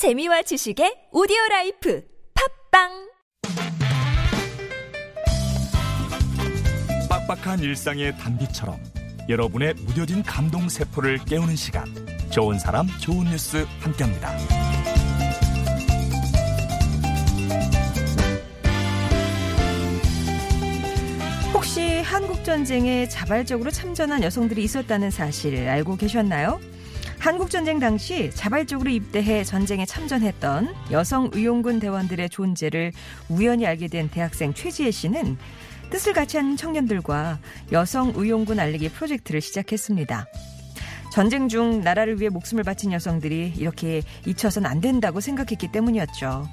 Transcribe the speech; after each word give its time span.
재미와 0.00 0.40
지식의 0.40 1.08
오디오 1.12 1.36
life 1.50 2.02
팟빵 2.72 2.88
빡빡한 7.10 7.58
일상의 7.58 8.16
단비처럼 8.16 8.80
여러분의 9.28 9.74
무뎌진 9.74 10.22
감동 10.22 10.70
세포를 10.70 11.18
깨우는 11.26 11.54
시간 11.54 11.84
좋은 12.30 12.58
사람 12.58 12.86
좋은 12.98 13.26
뉴스 13.26 13.66
함께합니다. 13.80 14.38
혹시 21.52 22.00
한국 22.00 22.42
전쟁에 22.42 23.06
자발적으로 23.06 23.70
참전한 23.70 24.22
여성들이 24.22 24.64
있었다는 24.64 25.10
사실 25.10 25.68
알고 25.68 25.96
계셨나요? 25.96 26.58
한국 27.20 27.50
전쟁 27.50 27.78
당시 27.78 28.30
자발적으로 28.30 28.88
입대해 28.88 29.44
전쟁에 29.44 29.84
참전했던 29.84 30.74
여성 30.90 31.28
의용군 31.34 31.78
대원들의 31.78 32.30
존재를 32.30 32.92
우연히 33.28 33.66
알게 33.66 33.88
된 33.88 34.08
대학생 34.08 34.54
최지혜 34.54 34.90
씨는 34.90 35.36
뜻을 35.90 36.14
같이 36.14 36.38
한 36.38 36.56
청년들과 36.56 37.38
여성 37.72 38.14
의용군 38.16 38.58
알리기 38.58 38.88
프로젝트를 38.88 39.42
시작했습니다. 39.42 40.26
전쟁 41.12 41.48
중 41.48 41.82
나라를 41.82 42.18
위해 42.20 42.30
목숨을 42.30 42.64
바친 42.64 42.90
여성들이 42.90 43.52
이렇게 43.54 44.00
잊혀선 44.26 44.64
안 44.64 44.80
된다고 44.80 45.20
생각했기 45.20 45.68
때문이었죠. 45.70 46.48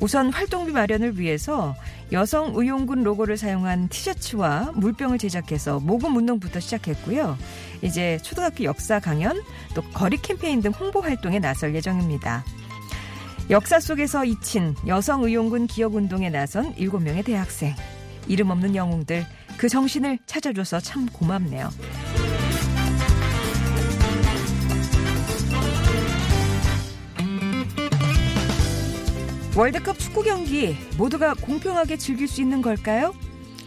우선 0.00 0.30
활동비 0.30 0.70
마련을 0.70 1.18
위해서 1.18 1.74
여성 2.10 2.52
의용군 2.54 3.02
로고를 3.02 3.36
사용한 3.36 3.88
티셔츠와 3.88 4.72
물병을 4.74 5.18
제작해서 5.18 5.78
모금 5.80 6.16
운동부터 6.16 6.60
시작했고요. 6.60 7.36
이제 7.82 8.18
초등학교 8.22 8.64
역사 8.64 8.98
강연, 8.98 9.40
또 9.74 9.82
거리 9.92 10.16
캠페인 10.16 10.60
등 10.62 10.70
홍보 10.70 11.00
활동에 11.00 11.38
나설 11.38 11.74
예정입니다. 11.74 12.44
역사 13.50 13.80
속에서 13.80 14.24
잊힌 14.24 14.74
여성 14.86 15.22
의용군 15.22 15.66
기억 15.66 15.94
운동에 15.94 16.30
나선 16.30 16.74
7명의 16.74 17.24
대학생. 17.24 17.74
이름 18.26 18.50
없는 18.50 18.74
영웅들, 18.74 19.26
그 19.56 19.68
정신을 19.68 20.18
찾아줘서 20.26 20.80
참 20.80 21.06
고맙네요. 21.06 21.70
월드컵 29.58 29.98
축구 29.98 30.22
경기 30.22 30.76
모두가 30.96 31.34
공평하게 31.34 31.96
즐길 31.96 32.28
수 32.28 32.40
있는 32.40 32.62
걸까요? 32.62 33.12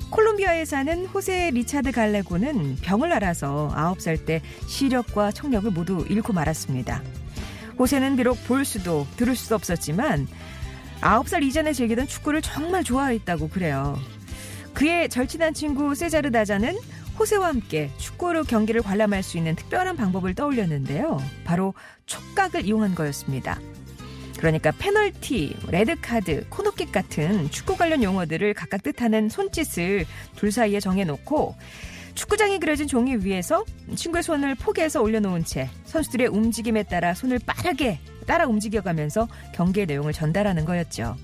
콜롬비아에 0.09 0.63
사는 0.63 1.05
호세 1.07 1.51
리차드 1.51 1.91
갈레고는 1.91 2.77
병을 2.77 3.11
앓아서 3.11 3.69
9살 3.75 4.25
때 4.25 4.41
시력과 4.67 5.31
청력을 5.31 5.69
모두 5.71 6.05
잃고 6.09 6.31
말았습니다. 6.31 7.03
호세는 7.77 8.15
비록 8.15 8.41
볼 8.47 8.63
수도 8.63 9.05
들을 9.17 9.35
수도 9.35 9.55
없었지만 9.55 10.29
9살 11.01 11.43
이전에 11.43 11.73
즐기던 11.73 12.07
축구를 12.07 12.41
정말 12.41 12.85
좋아했다고 12.85 13.49
그래요. 13.49 13.99
그의 14.73 15.09
절친한 15.09 15.53
친구 15.53 15.93
세자르 15.93 16.31
다자는 16.31 16.77
호세와 17.19 17.49
함께 17.49 17.91
축구로 17.97 18.45
경기를 18.45 18.81
관람할 18.81 19.23
수 19.23 19.37
있는 19.37 19.57
특별한 19.57 19.97
방법을 19.97 20.35
떠올렸는데요. 20.35 21.21
바로 21.43 21.73
촉각을 22.05 22.65
이용한 22.65 22.95
거였습니다. 22.95 23.59
그러니까 24.41 24.71
페널티, 24.71 25.55
레드카드, 25.69 26.47
코너킥 26.49 26.91
같은 26.91 27.49
축구 27.51 27.77
관련 27.77 28.01
용어들을 28.01 28.55
각각 28.55 28.81
뜻하는 28.81 29.29
손짓을 29.29 30.07
둘 30.35 30.51
사이에 30.51 30.79
정해놓고 30.79 31.55
축구장에 32.15 32.57
그려진 32.57 32.87
종이 32.87 33.15
위에서 33.17 33.63
친구의 33.95 34.23
손을 34.23 34.55
포개해서 34.55 35.03
올려놓은 35.03 35.45
채 35.45 35.69
선수들의 35.85 36.27
움직임에 36.27 36.81
따라 36.83 37.13
손을 37.13 37.39
빠르게 37.45 37.99
따라 38.25 38.47
움직여가면서 38.47 39.27
경기의 39.53 39.85
내용을 39.85 40.11
전달하는 40.11 40.65
거였죠. 40.65 41.15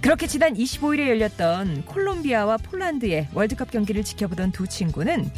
그렇게 0.00 0.26
지난 0.26 0.54
25일에 0.54 1.08
열렸던 1.08 1.84
콜롬비아와 1.84 2.56
폴란드의 2.56 3.28
월드컵 3.34 3.70
경기를 3.70 4.02
지켜보던 4.02 4.50
두 4.50 4.66
친구는 4.66 5.30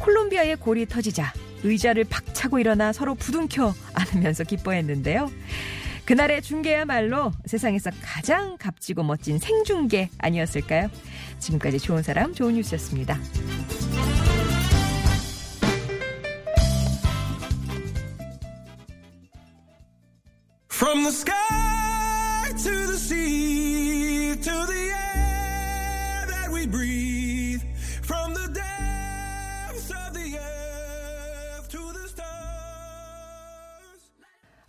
콜롬비아의 0.00 0.56
골이 0.56 0.86
터지자 0.86 1.32
의자를 1.62 2.04
박차고 2.04 2.58
일어나 2.58 2.92
서로 2.92 3.14
부둥켜 3.14 3.72
안으면서 3.94 4.42
기뻐했는데요. 4.42 5.30
그날의 6.04 6.42
중계야말로 6.42 7.32
세상에서 7.46 7.90
가장 8.02 8.56
값지고 8.58 9.02
멋진 9.02 9.38
생중계 9.38 10.10
아니었을까요? 10.18 10.88
지금까지 11.38 11.78
좋은 11.78 12.02
사람, 12.02 12.34
좋은 12.34 12.54
뉴스였습니다. 12.54 13.18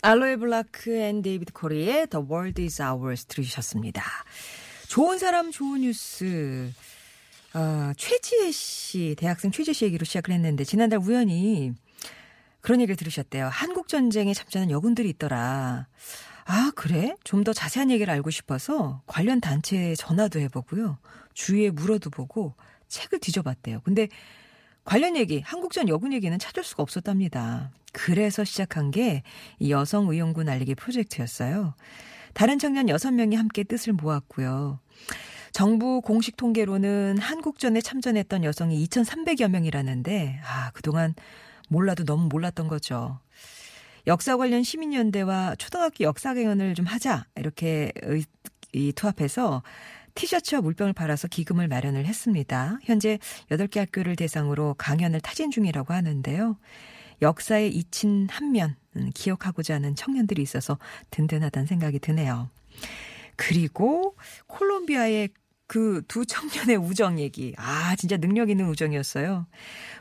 알로에 0.03 0.35
블라크 0.35 0.93
앤 0.93 1.21
데이비드 1.21 1.53
코리의 1.53 2.07
The 2.07 2.25
World 2.29 2.61
is 2.61 2.81
Ours 2.81 3.23
들으셨습니다. 3.25 4.03
좋은 4.89 5.17
사람 5.17 5.49
좋은 5.49 5.79
뉴스. 5.79 6.73
아, 7.53 7.93
최지혜 7.95 8.51
씨, 8.51 9.15
대학생 9.17 9.49
최지혜 9.51 9.71
씨 9.73 9.85
얘기로 9.85 10.03
시작을 10.03 10.33
했는데 10.33 10.65
지난달 10.65 10.99
우연히 10.99 11.71
그런 12.59 12.81
얘기를 12.81 12.97
들으셨대요. 12.97 13.47
한국 13.49 13.87
전쟁에 13.87 14.33
참전한 14.33 14.71
여군들이 14.71 15.07
있더라. 15.11 15.87
아, 16.45 16.71
그래? 16.75 17.15
좀 17.23 17.45
더 17.45 17.53
자세한 17.53 17.89
얘기를 17.89 18.11
알고 18.13 18.29
싶어서 18.29 19.01
관련 19.05 19.39
단체에 19.39 19.95
전화도 19.95 20.37
해보고요. 20.41 20.97
주위에 21.33 21.69
물어도 21.69 22.09
보고 22.09 22.55
책을 22.89 23.19
뒤져봤대요. 23.19 23.79
근데 23.85 24.09
관련 24.85 25.15
얘기, 25.15 25.41
한국전 25.41 25.87
여군 25.87 26.13
얘기는 26.13 26.37
찾을 26.37 26.63
수가 26.63 26.83
없었답니다. 26.83 27.71
그래서 27.93 28.43
시작한 28.43 28.91
게이 28.91 29.21
여성 29.69 30.09
의용군 30.09 30.49
알리기 30.49 30.75
프로젝트였어요. 30.75 31.75
다른 32.33 32.59
청년 32.59 32.87
6명이 32.87 33.35
함께 33.35 33.63
뜻을 33.63 33.93
모았고요. 33.93 34.79
정부 35.51 36.01
공식 36.01 36.35
통계로는 36.35 37.19
한국전에 37.19 37.79
참전했던 37.79 38.43
여성이 38.43 38.83
2,300여 38.87 39.47
명이라는데, 39.49 40.41
아, 40.43 40.71
그동안 40.71 41.13
몰라도 41.69 42.03
너무 42.03 42.27
몰랐던 42.27 42.67
거죠. 42.67 43.19
역사 44.07 44.35
관련 44.35 44.63
시민연대와 44.63 45.55
초등학교 45.55 46.03
역사 46.03 46.33
경연을 46.33 46.73
좀 46.73 46.85
하자, 46.87 47.25
이렇게 47.35 47.91
의, 48.01 48.25
이 48.73 48.91
투합해서 48.91 49.61
티셔츠와 50.15 50.61
물병을 50.61 50.93
팔아서 50.93 51.27
기금을 51.27 51.67
마련을 51.67 52.05
했습니다. 52.05 52.77
현재 52.83 53.19
8개 53.49 53.79
학교를 53.79 54.15
대상으로 54.15 54.75
강연을 54.77 55.21
타진 55.21 55.51
중이라고 55.51 55.93
하는데요. 55.93 56.57
역사에 57.21 57.67
잊힌 57.67 58.27
한면 58.29 58.75
음, 58.95 59.11
기억하고자 59.13 59.75
하는 59.75 59.95
청년들이 59.95 60.41
있어서 60.41 60.77
든든하다는 61.11 61.67
생각이 61.67 61.99
드네요. 61.99 62.49
그리고 63.35 64.15
콜롬비아의 64.47 65.29
그 65.67 66.03
두 66.07 66.25
청년의 66.25 66.75
우정 66.77 67.19
얘기. 67.19 67.55
아, 67.57 67.95
진짜 67.95 68.17
능력 68.17 68.49
있는 68.49 68.67
우정이었어요. 68.67 69.47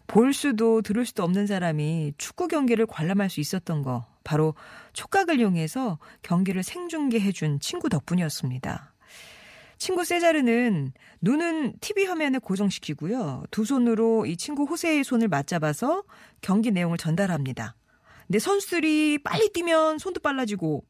볼 0.07 0.35
수도 0.35 0.83
들을 0.83 1.07
수도 1.07 1.23
없는 1.25 1.47
사람이 1.47 2.15
축구 2.19 2.49
경기를 2.49 2.85
관람할 2.87 3.31
수 3.31 3.41
있었던 3.41 3.83
거. 3.83 4.07
바로 4.25 4.55
촉각을 4.93 5.41
이용해서 5.41 5.99
경기를 6.23 6.63
생중계해준 6.63 7.61
친구 7.61 7.89
덕분이었습니다. 7.89 8.92
친구 9.83 10.05
세자르는 10.05 10.93
눈은 11.23 11.75
TV 11.81 12.05
화면에 12.05 12.39
고정시키고요. 12.39 13.43
두 13.51 13.65
손으로 13.65 14.27
이 14.27 14.37
친구 14.37 14.63
호세의 14.63 15.03
손을 15.03 15.27
맞잡아서 15.27 16.05
경기 16.41 16.71
내용을 16.71 16.99
전달합니다. 16.99 17.75
근데 18.29 18.39
선수들이 18.39 19.19
빨리 19.25 19.49
뛰면 19.53 19.99
손도 19.99 20.21
빨라지고 20.21 20.85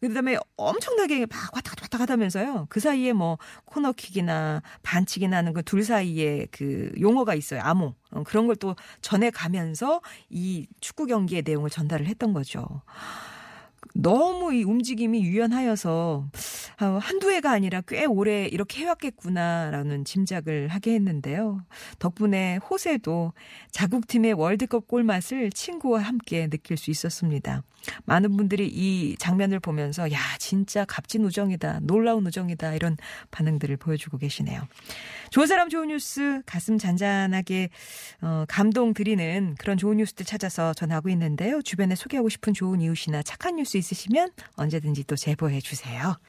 그다음에 0.00 0.38
엄청나게 0.56 1.26
막 1.26 1.54
왔다 1.54 1.74
갔다 1.74 2.10
하면서요. 2.10 2.68
그 2.70 2.80
사이에 2.80 3.12
뭐 3.12 3.36
코너킥이나 3.66 4.62
반칙이나 4.82 5.36
하는 5.36 5.52
그 5.52 5.62
둘 5.62 5.84
사이에 5.84 6.46
그 6.50 6.90
용어가 6.98 7.34
있어요. 7.34 7.60
암호. 7.62 7.94
어, 8.12 8.22
그런 8.22 8.46
걸 8.46 8.56
또 8.56 8.76
전해 9.02 9.28
가면서 9.28 10.00
이 10.30 10.66
축구 10.80 11.04
경기의 11.04 11.42
내용을 11.44 11.68
전달을 11.68 12.06
했던 12.06 12.32
거죠. 12.32 12.80
너무 13.94 14.54
이 14.54 14.64
움직임이 14.64 15.22
유연하여서 15.22 16.26
어, 16.80 16.98
한두 17.00 17.30
해가 17.30 17.50
아니라 17.50 17.82
꽤 17.82 18.04
오래 18.04 18.46
이렇게 18.46 18.80
해왔겠구나라는 18.80 20.04
짐작을 20.04 20.68
하게 20.68 20.94
했는데요. 20.94 21.62
덕분에 21.98 22.56
호세도 22.56 23.32
자국팀의 23.70 24.32
월드컵 24.32 24.88
골맛을 24.88 25.50
친구와 25.50 26.00
함께 26.00 26.48
느낄 26.48 26.76
수 26.76 26.90
있었습니다. 26.90 27.62
많은 28.04 28.36
분들이 28.36 28.66
이 28.68 29.16
장면을 29.18 29.60
보면서 29.60 30.10
야 30.12 30.18
진짜 30.38 30.84
값진 30.84 31.24
우정이다 31.24 31.80
놀라운 31.82 32.26
우정이다 32.26 32.74
이런 32.74 32.96
반응들을 33.30 33.76
보여주고 33.76 34.18
계시네요. 34.18 34.62
좋은 35.32 35.46
사람 35.46 35.70
좋은 35.70 35.88
뉴스 35.88 36.42
가슴 36.44 36.76
잔잔하게 36.76 37.70
어, 38.20 38.44
감동 38.48 38.92
드리는 38.92 39.54
그런 39.58 39.78
좋은 39.78 39.96
뉴스들 39.96 40.26
찾아서 40.26 40.74
전하고 40.74 41.08
있는데요. 41.08 41.62
주변에 41.62 41.94
소개하고 41.94 42.28
싶은 42.28 42.52
좋은 42.52 42.82
이웃이나 42.82 43.22
착한 43.22 43.56
뉴스 43.56 43.78
있으시면 43.78 44.28
언제든지 44.56 45.04
또 45.04 45.16
제보해 45.16 45.62
주세요. 45.62 46.18